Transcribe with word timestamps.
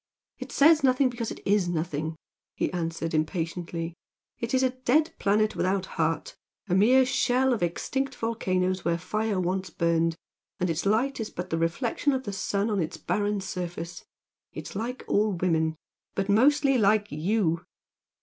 "It 0.39 0.51
says 0.51 0.81
nothing 0.83 1.09
because 1.09 1.29
it 1.29 1.41
IS 1.45 1.69
nothing" 1.69 2.15
he 2.55 2.73
answered, 2.73 3.13
impatiently 3.13 3.93
"It 4.39 4.51
is 4.55 4.63
a 4.63 4.71
dead 4.71 5.13
planet 5.19 5.55
without 5.55 5.85
heart, 5.85 6.35
a 6.67 6.73
mere 6.73 7.05
shell 7.05 7.53
of 7.53 7.61
extinct 7.61 8.15
volcanoes 8.15 8.83
where 8.83 8.97
fire 8.97 9.39
once 9.39 9.69
burned, 9.69 10.15
and 10.59 10.71
its 10.71 10.87
light 10.87 11.19
is 11.19 11.29
but 11.29 11.51
the 11.51 11.59
reflection 11.59 12.13
of 12.13 12.23
the 12.23 12.33
sun 12.33 12.71
on 12.71 12.79
its 12.81 12.97
barren 12.97 13.41
surface. 13.41 14.03
It 14.53 14.69
is 14.71 14.75
like 14.75 15.03
all 15.07 15.33
women, 15.33 15.75
but 16.15 16.29
mostly 16.29 16.79
like 16.79 17.11
YOU!" 17.11 17.63